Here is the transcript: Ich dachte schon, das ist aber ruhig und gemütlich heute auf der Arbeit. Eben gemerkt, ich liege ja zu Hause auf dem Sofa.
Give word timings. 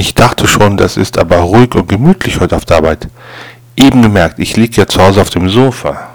Ich 0.00 0.14
dachte 0.14 0.46
schon, 0.46 0.76
das 0.76 0.96
ist 0.96 1.18
aber 1.18 1.38
ruhig 1.38 1.74
und 1.74 1.88
gemütlich 1.88 2.38
heute 2.38 2.54
auf 2.54 2.64
der 2.64 2.76
Arbeit. 2.76 3.08
Eben 3.74 4.00
gemerkt, 4.00 4.38
ich 4.38 4.56
liege 4.56 4.76
ja 4.76 4.86
zu 4.86 5.02
Hause 5.02 5.20
auf 5.20 5.30
dem 5.30 5.48
Sofa. 5.48 6.10